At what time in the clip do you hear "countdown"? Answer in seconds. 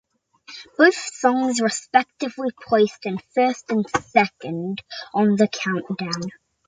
5.47-6.31